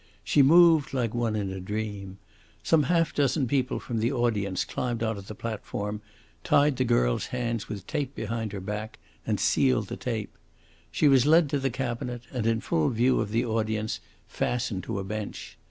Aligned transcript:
She 0.23 0.41
moved 0.41 0.95
like 0.95 1.13
one 1.13 1.35
in 1.35 1.51
a 1.51 1.59
dream. 1.59 2.17
Some 2.63 2.81
half 2.89 3.13
dozen 3.13 3.45
people 3.47 3.79
from 3.79 3.99
the 3.99 4.11
audience 4.11 4.65
climbed 4.65 5.03
on 5.03 5.15
to 5.15 5.21
the 5.21 5.35
platform, 5.35 6.01
tied 6.43 6.77
the 6.77 6.83
girl's 6.83 7.27
hands 7.27 7.69
with 7.69 7.85
tape 7.85 8.15
behind 8.15 8.51
her 8.51 8.59
back, 8.61 8.97
and 9.27 9.39
sealed 9.39 9.89
the 9.89 9.97
tape. 9.97 10.35
She 10.91 11.07
was 11.07 11.27
led 11.27 11.51
to 11.51 11.59
the 11.59 11.69
cabinet, 11.69 12.23
and 12.31 12.47
in 12.47 12.61
full 12.61 12.89
view 12.89 13.21
of 13.21 13.29
the 13.29 13.45
audience 13.45 13.99
fastened 14.27 14.81
to 14.85 14.97
a 14.97 15.03
bench. 15.03 15.59